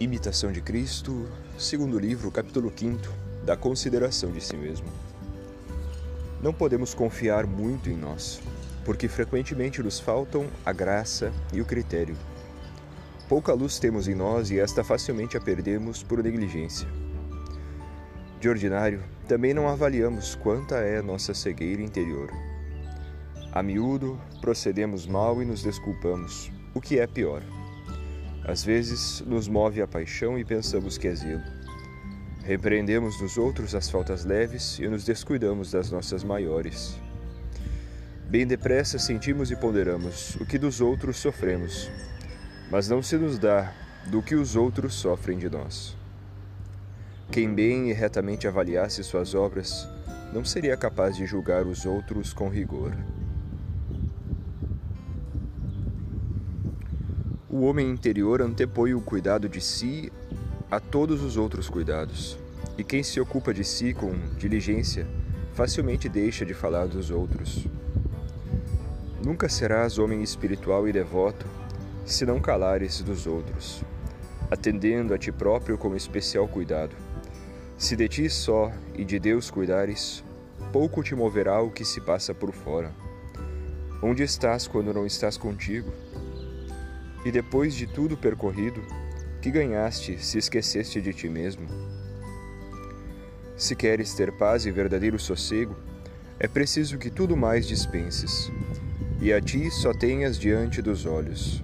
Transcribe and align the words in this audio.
Imitação 0.00 0.50
de 0.50 0.62
Cristo, 0.62 1.28
segundo 1.58 1.98
livro, 1.98 2.30
capítulo 2.30 2.72
5, 2.74 3.02
da 3.44 3.54
consideração 3.54 4.32
de 4.32 4.40
si 4.40 4.56
mesmo. 4.56 4.86
Não 6.42 6.54
podemos 6.54 6.94
confiar 6.94 7.46
muito 7.46 7.90
em 7.90 7.98
nós, 7.98 8.40
porque 8.82 9.08
frequentemente 9.08 9.82
nos 9.82 10.00
faltam 10.00 10.46
a 10.64 10.72
graça 10.72 11.30
e 11.52 11.60
o 11.60 11.66
critério. 11.66 12.16
Pouca 13.28 13.52
luz 13.52 13.78
temos 13.78 14.08
em 14.08 14.14
nós 14.14 14.50
e 14.50 14.58
esta 14.58 14.82
facilmente 14.82 15.36
a 15.36 15.40
perdemos 15.40 16.02
por 16.02 16.22
negligência. 16.22 16.88
De 18.40 18.48
ordinário, 18.48 19.02
também 19.28 19.52
não 19.52 19.68
avaliamos 19.68 20.34
quanta 20.34 20.76
é 20.76 21.02
nossa 21.02 21.34
cegueira 21.34 21.82
interior. 21.82 22.30
A 23.52 23.62
miúdo, 23.62 24.18
procedemos 24.40 25.06
mal 25.06 25.42
e 25.42 25.44
nos 25.44 25.62
desculpamos, 25.62 26.50
o 26.72 26.80
que 26.80 26.98
é 26.98 27.06
pior. 27.06 27.42
Às 28.44 28.64
vezes 28.64 29.22
nos 29.26 29.48
move 29.48 29.82
a 29.82 29.86
paixão 29.86 30.38
e 30.38 30.44
pensamos 30.44 30.96
que 30.96 31.08
é 31.08 31.14
zelo. 31.14 31.42
Repreendemos 32.42 33.20
nos 33.20 33.36
outros 33.36 33.74
as 33.74 33.90
faltas 33.90 34.24
leves 34.24 34.78
e 34.78 34.88
nos 34.88 35.04
descuidamos 35.04 35.70
das 35.70 35.90
nossas 35.90 36.24
maiores. 36.24 36.98
Bem 38.28 38.46
depressa 38.46 38.98
sentimos 38.98 39.50
e 39.50 39.56
ponderamos 39.56 40.36
o 40.36 40.46
que 40.46 40.58
dos 40.58 40.80
outros 40.80 41.16
sofremos, 41.18 41.90
mas 42.70 42.88
não 42.88 43.02
se 43.02 43.16
nos 43.16 43.38
dá 43.38 43.72
do 44.06 44.22
que 44.22 44.34
os 44.34 44.56
outros 44.56 44.94
sofrem 44.94 45.38
de 45.38 45.50
nós. 45.50 45.96
Quem 47.30 47.54
bem 47.54 47.90
e 47.90 47.92
retamente 47.92 48.48
avaliasse 48.48 49.04
suas 49.04 49.34
obras, 49.34 49.86
não 50.32 50.44
seria 50.44 50.76
capaz 50.76 51.16
de 51.16 51.26
julgar 51.26 51.66
os 51.66 51.84
outros 51.84 52.32
com 52.32 52.48
rigor. 52.48 52.96
O 57.52 57.62
homem 57.62 57.90
interior 57.90 58.40
antepõe 58.40 58.94
o 58.94 59.00
cuidado 59.00 59.48
de 59.48 59.60
si 59.60 60.12
a 60.70 60.78
todos 60.78 61.20
os 61.20 61.36
outros 61.36 61.68
cuidados, 61.68 62.38
e 62.78 62.84
quem 62.84 63.02
se 63.02 63.20
ocupa 63.20 63.52
de 63.52 63.64
si 63.64 63.92
com 63.92 64.12
diligência 64.38 65.04
facilmente 65.52 66.08
deixa 66.08 66.46
de 66.46 66.54
falar 66.54 66.86
dos 66.86 67.10
outros. 67.10 67.66
Nunca 69.24 69.48
serás 69.48 69.98
homem 69.98 70.22
espiritual 70.22 70.88
e 70.88 70.92
devoto 70.92 71.44
se 72.06 72.24
não 72.24 72.38
calares 72.40 73.02
dos 73.02 73.26
outros, 73.26 73.82
atendendo 74.48 75.12
a 75.12 75.18
ti 75.18 75.32
próprio 75.32 75.76
com 75.76 75.96
especial 75.96 76.46
cuidado. 76.46 76.94
Se 77.76 77.96
de 77.96 78.08
ti 78.08 78.30
só 78.30 78.70
e 78.94 79.04
de 79.04 79.18
Deus 79.18 79.50
cuidares, 79.50 80.22
pouco 80.72 81.02
te 81.02 81.16
moverá 81.16 81.60
o 81.60 81.72
que 81.72 81.84
se 81.84 82.00
passa 82.00 82.32
por 82.32 82.52
fora. 82.52 82.92
Onde 84.00 84.22
estás 84.22 84.68
quando 84.68 84.94
não 84.94 85.04
estás 85.04 85.36
contigo? 85.36 85.92
E 87.24 87.30
depois 87.30 87.74
de 87.74 87.86
tudo 87.86 88.16
percorrido, 88.16 88.82
que 89.42 89.50
ganhaste 89.50 90.18
se 90.18 90.38
esqueceste 90.38 91.02
de 91.02 91.12
ti 91.12 91.28
mesmo? 91.28 91.66
Se 93.56 93.76
queres 93.76 94.14
ter 94.14 94.32
paz 94.32 94.64
e 94.64 94.70
verdadeiro 94.70 95.18
sossego, 95.18 95.76
é 96.38 96.48
preciso 96.48 96.96
que 96.96 97.10
tudo 97.10 97.36
mais 97.36 97.66
dispenses, 97.66 98.50
e 99.20 99.34
a 99.34 99.40
ti 99.40 99.70
só 99.70 99.92
tenhas 99.92 100.38
diante 100.38 100.80
dos 100.80 101.04
olhos. 101.04 101.62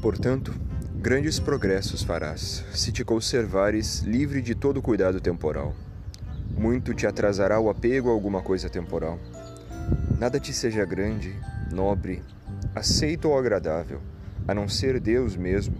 Portanto, 0.00 0.54
grandes 0.96 1.38
progressos 1.38 2.02
farás, 2.02 2.64
se 2.72 2.90
te 2.90 3.04
conservares 3.04 4.00
livre 4.00 4.40
de 4.40 4.54
todo 4.54 4.80
cuidado 4.80 5.20
temporal. 5.20 5.74
Muito 6.56 6.94
te 6.94 7.06
atrasará 7.06 7.60
o 7.60 7.68
apego 7.68 8.08
a 8.08 8.12
alguma 8.12 8.40
coisa 8.40 8.70
temporal 8.70 9.18
Nada 10.18 10.38
te 10.38 10.52
seja 10.52 10.84
grande, 10.84 11.34
nobre, 11.72 12.22
aceito 12.74 13.28
ou 13.28 13.38
agradável, 13.38 14.00
a 14.46 14.54
não 14.54 14.68
ser 14.68 15.00
Deus 15.00 15.36
mesmo, 15.36 15.74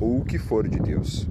ou 0.00 0.20
o 0.20 0.24
que 0.24 0.38
for 0.38 0.68
de 0.68 0.78
Deus. 0.78 1.28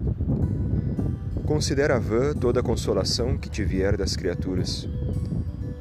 Considera 1.45 1.99
vã 1.99 2.33
toda 2.33 2.59
a 2.59 2.63
consolação 2.63 3.37
que 3.37 3.49
te 3.49 3.63
vier 3.63 3.97
das 3.97 4.15
criaturas. 4.15 4.87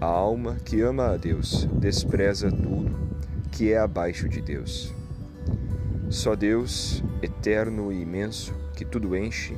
A 0.01 0.07
alma 0.07 0.57
que 0.65 0.81
ama 0.81 1.11
a 1.11 1.17
Deus 1.17 1.69
despreza 1.79 2.51
tudo 2.51 2.99
que 3.51 3.73
é 3.73 3.79
abaixo 3.79 4.29
de 4.29 4.41
Deus. 4.41 4.95
Só 6.09 6.35
Deus, 6.35 7.03
eterno 7.21 7.93
e 7.93 8.01
imenso, 8.01 8.55
que 8.75 8.85
tudo 8.85 9.17
enche, 9.17 9.57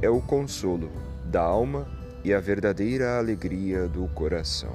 é 0.00 0.10
o 0.10 0.20
consolo 0.20 0.90
da 1.24 1.40
alma 1.40 1.86
e 2.24 2.34
a 2.34 2.40
verdadeira 2.40 3.18
alegria 3.18 3.88
do 3.88 4.06
coração. 4.08 4.74